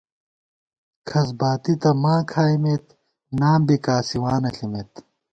[1.09, 2.85] کھسباتی تہ ماں کھائیمېت
[3.39, 4.91] نام بی کاسِوانہ ݪِمېت